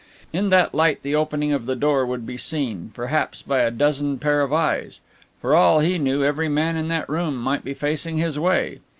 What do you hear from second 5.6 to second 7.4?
he knew every man in that room